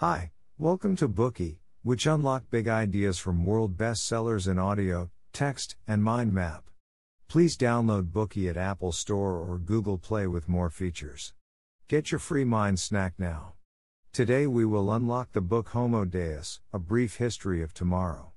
[0.00, 6.02] Hi, welcome to Bookey, which unlock big ideas from world bestsellers in audio, text, and
[6.02, 6.70] mind map.
[7.28, 11.34] Please download Bookey at Apple Store or Google Play with more features.
[11.86, 13.56] Get your free mind snack now.
[14.10, 18.32] Today we will unlock the book Homo Deus, A Brief History of Tomorrow.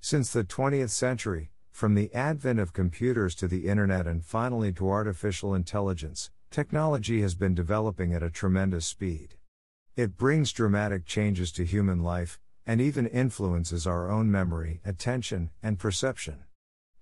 [0.00, 4.88] Since the 20th century, from the advent of computers to the internet and finally to
[4.88, 9.35] artificial intelligence, technology has been developing at a tremendous speed.
[9.96, 15.78] It brings dramatic changes to human life, and even influences our own memory, attention, and
[15.78, 16.44] perception.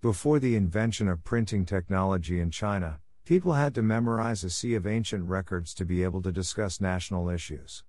[0.00, 4.86] Before the invention of printing technology in China, people had to memorize a sea of
[4.86, 7.82] ancient records to be able to discuss national issues.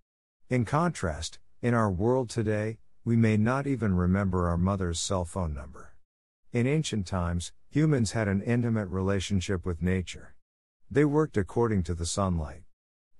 [0.49, 5.53] In contrast, in our world today, we may not even remember our mother's cell phone
[5.53, 5.93] number.
[6.51, 10.33] In ancient times, humans had an intimate relationship with nature.
[10.89, 12.63] They worked according to the sunlight.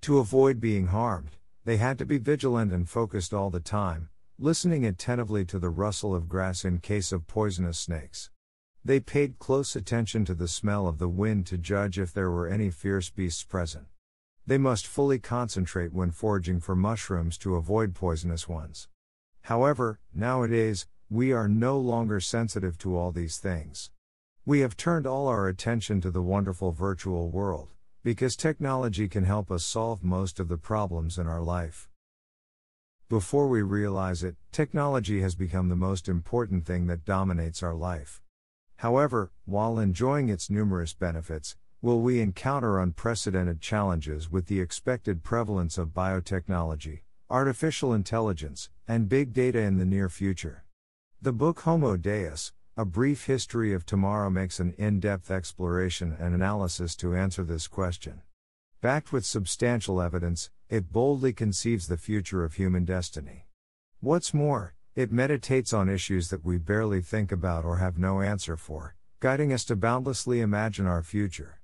[0.01, 4.85] To avoid being harmed, they had to be vigilant and focused all the time, listening
[4.85, 8.29] attentively to the rustle of grass in case of poisonous snakes.
[8.83, 12.47] They paid close attention to the smell of the wind to judge if there were
[12.47, 13.87] any fierce beasts present.
[14.45, 18.87] They must fully concentrate when foraging for mushrooms to avoid poisonous ones.
[19.41, 23.89] However, nowadays, we are no longer sensitive to all these things.
[24.45, 27.74] We have turned all our attention to the wonderful virtual world,
[28.05, 31.89] because technology can help us solve most of the problems in our life.
[33.09, 38.21] Before we realize it, technology has become the most important thing that dominates our life.
[38.75, 45.79] However, while enjoying its numerous benefits, will we encounter unprecedented challenges with the expected prevalence
[45.79, 46.99] of biotechnology,
[47.31, 50.63] artificial intelligence, and big data in the near future?
[51.23, 56.35] The book Homo Deus, a brief history of tomorrow makes an in depth exploration and
[56.35, 58.21] analysis to answer this question.
[58.81, 63.47] Backed with substantial evidence, it boldly conceives the future of human destiny.
[64.01, 68.57] What's more, it meditates on issues that we barely think about or have no answer
[68.57, 71.61] for, guiding us to boundlessly imagine our future.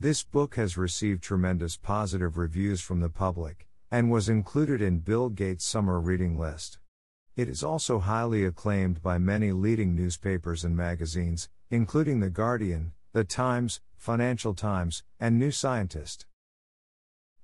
[0.00, 5.28] This book has received tremendous positive reviews from the public, and was included in Bill
[5.28, 6.80] Gates' summer reading list.
[7.38, 13.22] It is also highly acclaimed by many leading newspapers and magazines, including The Guardian, The
[13.22, 16.26] Times, Financial Times, and New Scientist.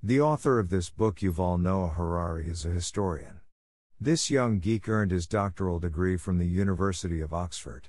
[0.03, 3.39] The author of this book, Yuval Noah Harari, is a historian.
[4.01, 7.87] This young geek earned his doctoral degree from the University of Oxford.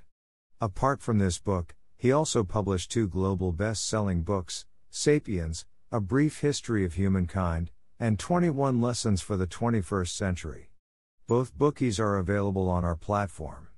[0.62, 6.42] Apart from this book, he also published two global best selling books Sapiens, A Brief
[6.42, 10.70] History of Humankind, and 21 Lessons for the 21st Century.
[11.28, 13.70] Both Bookeys are available on our platform.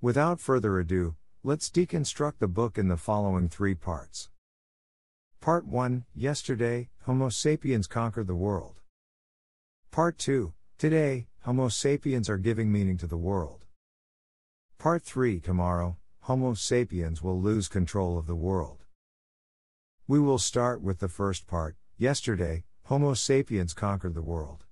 [0.00, 4.28] Without further ado, let's deconstruct the book in the following three parts.
[5.40, 8.80] Part 1 Yesterday, Homo sapiens conquered the world.
[9.90, 13.66] Part 2 Today, Homo sapiens are giving meaning to the world.
[14.78, 18.84] Part 3 Tomorrow, Homo sapiens will lose control of the world.
[20.06, 24.66] We will start with the first part Yesterday, Homo sapiens conquered the world.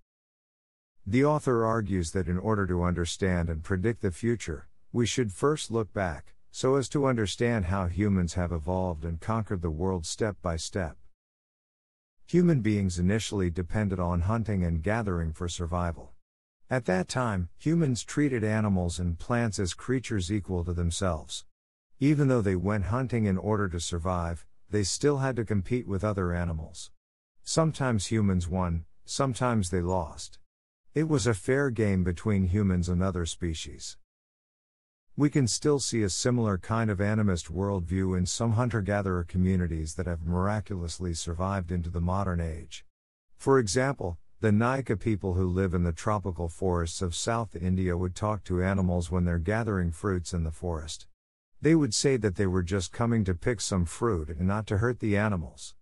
[1.10, 5.70] The author argues that in order to understand and predict the future, we should first
[5.70, 10.36] look back, so as to understand how humans have evolved and conquered the world step
[10.42, 10.98] by step.
[12.26, 16.12] Human beings initially depended on hunting and gathering for survival.
[16.68, 21.47] At that time, humans treated animals and plants as creatures equal to themselves.
[21.98, 26.04] Even though they went hunting in order to survive, they still had to compete with
[26.04, 26.91] other animals.
[27.42, 30.38] Sometimes humans won, sometimes they lost.
[30.98, 33.97] It was a fair game between humans and other species.
[35.16, 39.94] We can still see a similar kind of animist worldview in some hunter gatherer communities
[39.94, 42.84] that have miraculously survived into the modern age.
[43.36, 48.16] For example, the Nayaka people who live in the tropical forests of South India would
[48.16, 51.06] talk to animals when they're gathering fruits in the forest.
[51.62, 54.78] They would say that they were just coming to pick some fruit and not to
[54.78, 55.76] hurt the animals.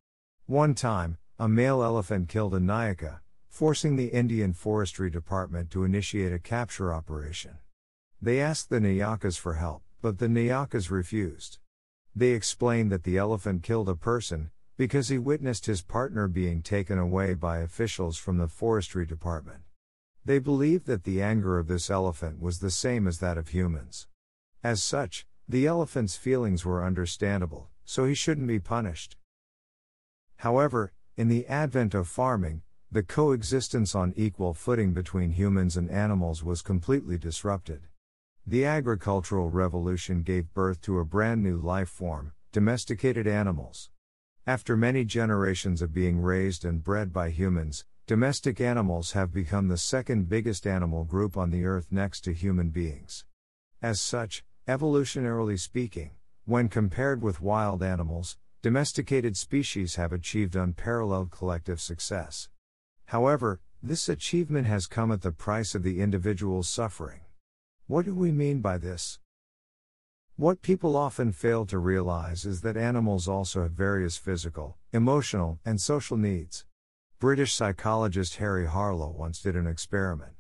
[0.45, 3.21] One time, a male elephant killed a Nayaka,
[3.57, 7.57] forcing the Indian Forestry Department to initiate a capture operation.
[8.21, 11.57] They asked the Nayakas for help, but the Nayakas refused.
[12.15, 16.99] They explained that the elephant killed a person, because he witnessed his partner being taken
[16.99, 19.61] away by officials from the Forestry Department.
[20.23, 24.07] They believed that the anger of this elephant was the same as that of humans.
[24.63, 29.17] As such, the elephant's feelings were understandable, so he shouldn't be punished.
[30.37, 32.61] However, in the advent of farming,
[32.93, 37.83] the coexistence on equal footing between humans and animals was completely disrupted.
[38.47, 43.91] The agricultural revolution gave birth to a brand new life form domesticated animals.
[44.47, 49.77] After many generations of being raised and bred by humans, domestic animals have become the
[49.77, 53.25] second biggest animal group on the earth next to human beings.
[53.83, 56.13] As such, evolutionarily speaking,
[56.45, 62.49] when compared with wild animals, domesticated species have achieved unparalleled collective success.
[63.07, 67.21] However, this achievement has come at the price of the individual's suffering.
[67.87, 69.21] What do we mean by this?
[70.35, 75.81] What people often fail to realize is that animals also have various physical, emotional, and
[75.81, 76.67] social needs.
[77.19, 80.33] British psychologist Harry Harlow once did an experiment.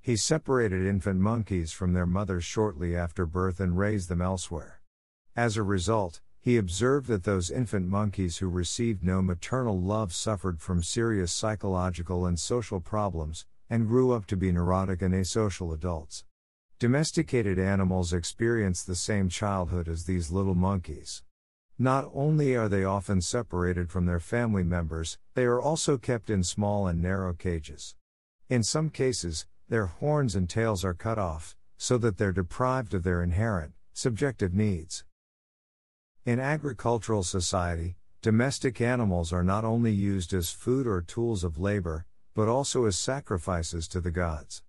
[0.00, 4.80] He separated infant monkeys from their mothers shortly after birth and raised them elsewhere.
[5.36, 10.58] As a result, he observed that those infant monkeys who received no maternal love suffered
[10.60, 16.24] from serious psychological and social problems, and grew up to be neurotic and asocial adults.
[16.78, 21.22] Domesticated animals experience the same childhood as these little monkeys.
[21.78, 26.42] Not only are they often separated from their family members, they are also kept in
[26.42, 27.94] small and narrow cages.
[28.48, 33.02] In some cases, their horns and tails are cut off, so that they're deprived of
[33.02, 35.04] their inherent, subjective needs.
[36.26, 42.04] In agricultural society, domestic animals are not only used as food or tools of labor,
[42.34, 44.62] but also as sacrifices to the gods.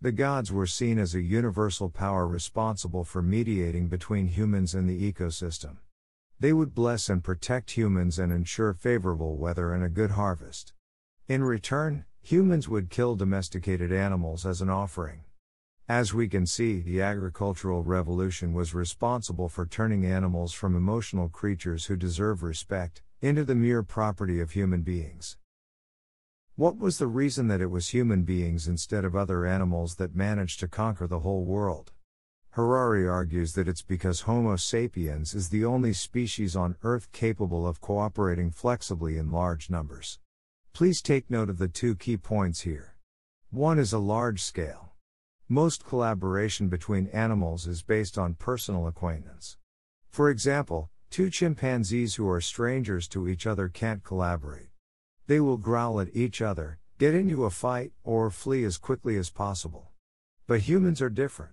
[0.00, 5.12] The gods were seen as a universal power responsible for mediating between humans and the
[5.12, 5.78] ecosystem.
[6.38, 10.72] They would bless and protect humans and ensure favorable weather and a good harvest.
[11.26, 15.24] In return, humans would kill domesticated animals as an offering.
[15.88, 21.86] As we can see, the agricultural revolution was responsible for turning animals from emotional creatures
[21.86, 25.36] who deserve respect into the mere property of human beings.
[26.54, 30.60] What was the reason that it was human beings instead of other animals that managed
[30.60, 31.90] to conquer the whole world?
[32.50, 37.80] Harari argues that it's because Homo sapiens is the only species on Earth capable of
[37.80, 40.20] cooperating flexibly in large numbers.
[40.72, 42.96] Please take note of the two key points here.
[43.50, 44.91] One is a large scale.
[45.52, 49.58] Most collaboration between animals is based on personal acquaintance.
[50.08, 54.70] For example, two chimpanzees who are strangers to each other can't collaborate.
[55.26, 59.28] They will growl at each other, get into a fight, or flee as quickly as
[59.28, 59.90] possible.
[60.46, 61.52] But humans are different.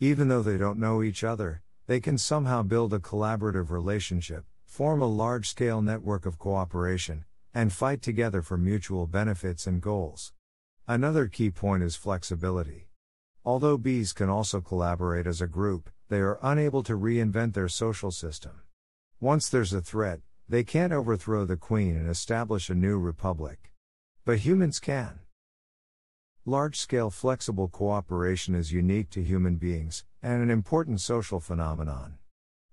[0.00, 5.00] Even though they don't know each other, they can somehow build a collaborative relationship, form
[5.00, 10.34] a large scale network of cooperation, and fight together for mutual benefits and goals.
[10.86, 12.89] Another key point is flexibility.
[13.44, 18.10] Although bees can also collaborate as a group, they are unable to reinvent their social
[18.10, 18.60] system.
[19.18, 23.72] Once there's a threat, they can't overthrow the queen and establish a new republic.
[24.24, 25.20] But humans can.
[26.44, 32.18] Large scale flexible cooperation is unique to human beings, and an important social phenomenon.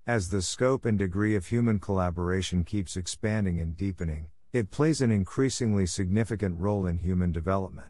[0.06, 5.12] As the scope and degree of human collaboration keeps expanding and deepening, it plays an
[5.12, 7.90] increasingly significant role in human development.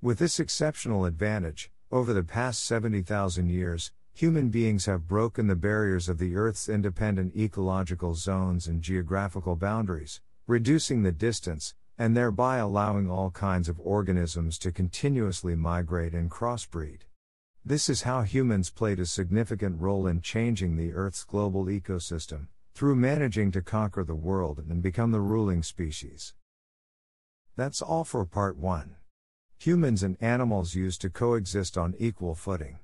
[0.00, 6.08] With this exceptional advantage, over the past 70,000 years, human beings have broken the barriers
[6.08, 13.08] of the Earth's independent ecological zones and geographical boundaries, reducing the distance, and thereby allowing
[13.08, 17.02] all kinds of organisms to continuously migrate and crossbreed.
[17.64, 22.96] This is how humans played a significant role in changing the Earth's global ecosystem, through
[22.96, 26.34] managing to conquer the world and become the ruling species.
[27.54, 28.96] That's all for part 1.
[29.58, 32.78] Humans and animals used to coexist on equal footing.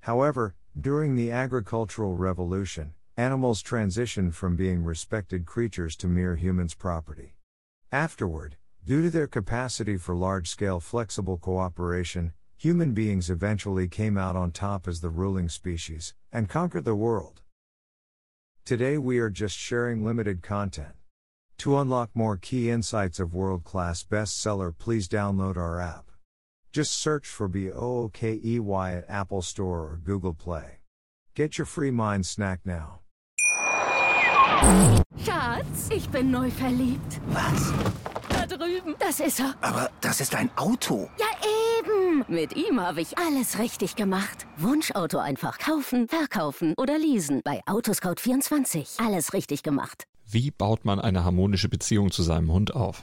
[0.00, 7.34] However, during the agricultural revolution, animals transitioned from being respected creatures to mere humans' property.
[7.90, 14.36] Afterward, due to their capacity for large scale flexible cooperation, human beings eventually came out
[14.36, 17.40] on top as the ruling species and conquered the world.
[18.64, 20.94] Today we are just sharing limited content.
[21.58, 26.07] To unlock more key insights of world class bestseller, please download our app.
[26.78, 30.78] Just search for B-O-O-K-E-Y at Apple Store or Google Play.
[31.34, 33.00] Get your free mind snack now.
[35.18, 37.20] Schatz, ich bin neu verliebt.
[37.30, 37.72] Was?
[38.28, 38.94] Da drüben.
[39.00, 39.56] Das ist er.
[39.60, 41.10] Aber das ist ein Auto.
[41.18, 41.26] Ja,
[41.80, 42.24] eben.
[42.28, 44.46] Mit ihm habe ich alles richtig gemacht.
[44.56, 47.40] Wunschauto einfach kaufen, verkaufen oder leasen.
[47.42, 49.04] Bei Autoscout24.
[49.04, 50.04] Alles richtig gemacht.
[50.30, 53.02] Wie baut man eine harmonische Beziehung zu seinem Hund auf?